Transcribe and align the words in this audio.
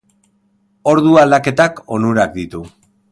Ordu 0.93 1.13
aldaketak 1.23 1.83
onurak 1.99 2.33
ditu. 2.39 2.63